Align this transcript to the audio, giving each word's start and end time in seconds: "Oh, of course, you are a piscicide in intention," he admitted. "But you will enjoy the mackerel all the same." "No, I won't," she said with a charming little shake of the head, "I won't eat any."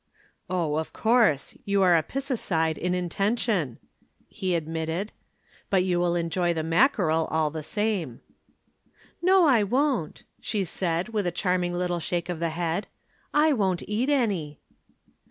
"Oh, 0.49 0.77
of 0.77 0.93
course, 0.93 1.55
you 1.63 1.83
are 1.83 1.95
a 1.95 2.01
piscicide 2.01 2.79
in 2.79 2.95
intention," 2.95 3.77
he 4.27 4.55
admitted. 4.55 5.11
"But 5.69 5.83
you 5.83 5.99
will 5.99 6.15
enjoy 6.15 6.55
the 6.55 6.63
mackerel 6.63 7.27
all 7.29 7.51
the 7.51 7.61
same." 7.61 8.21
"No, 9.21 9.45
I 9.45 9.61
won't," 9.61 10.23
she 10.39 10.63
said 10.63 11.09
with 11.09 11.27
a 11.27 11.31
charming 11.31 11.75
little 11.75 11.99
shake 11.99 12.29
of 12.29 12.39
the 12.39 12.49
head, 12.49 12.87
"I 13.31 13.53
won't 13.53 13.83
eat 13.87 14.09
any." 14.09 14.59